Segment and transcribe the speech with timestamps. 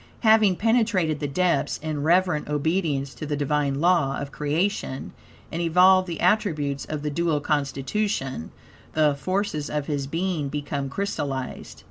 [0.21, 5.13] Having penetrated the depths in reverent obedience to the Divine law of creation,
[5.51, 8.49] and evolved the attributes of the dual constitution,
[8.93, 11.79] the forces of his being become crystallized.